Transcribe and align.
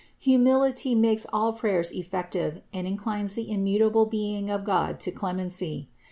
Humility 0.17 0.95
makes 0.95 1.27
all 1.31 1.53
prayers 1.53 1.91
effective 1.91 2.61
and 2.73 2.87
inclines 2.87 3.35
the 3.35 3.43
im 3.43 3.63
mutable 3.63 4.07
Being 4.09 4.49
of 4.49 4.63
God 4.63 4.99
to 5.01 5.11
clemency. 5.11 5.89